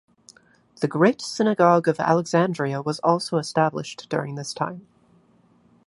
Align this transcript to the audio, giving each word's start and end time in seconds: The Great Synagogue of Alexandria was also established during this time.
The 0.79 0.87
Great 0.87 1.21
Synagogue 1.21 1.87
of 1.87 1.99
Alexandria 1.99 2.81
was 2.81 2.97
also 3.03 3.37
established 3.37 4.07
during 4.09 4.33
this 4.33 4.51
time. 4.51 4.87